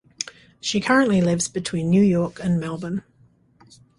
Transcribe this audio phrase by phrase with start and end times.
[0.59, 3.03] She currently lives between New York and Melbourne.